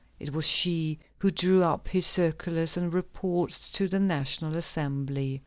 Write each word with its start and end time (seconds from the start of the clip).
It 0.19 0.33
was 0.33 0.47
she 0.47 0.97
who 1.19 1.29
drew 1.29 1.61
up 1.61 1.87
his 1.87 2.07
circulars 2.07 2.75
and 2.75 2.91
reports 2.91 3.69
to 3.73 3.87
the 3.87 3.99
National 3.99 4.55
Assembly. 4.55 5.39